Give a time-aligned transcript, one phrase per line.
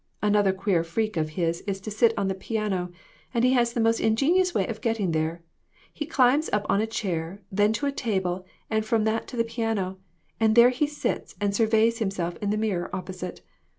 [0.23, 2.91] Another queer freak of his is to sit on the piano,
[3.35, 5.43] and he has the most ingenious way of getting there.
[5.93, 9.99] He climbs upon a chair, then to a table, and from that to the piano,
[10.39, 13.41] and there he sits and surveys himself in the mirror opposite.